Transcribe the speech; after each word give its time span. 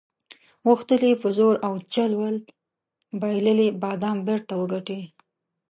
غوښتل 0.65 1.01
یې 1.09 1.13
په 1.21 1.29
زور 1.37 1.55
او 1.67 1.73
چل 1.93 2.11
ول 2.21 2.35
بایللي 3.21 3.67
بادام 3.83 4.17
بیرته 4.27 4.53
وګټي. 4.57 5.01